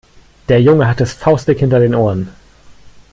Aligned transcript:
Der 0.49 0.59
Junge 0.59 0.87
hat 0.87 0.99
es 0.99 1.13
faustdick 1.13 1.59
hinter 1.59 1.79
den 1.79 1.93
Ohren. 1.93 2.29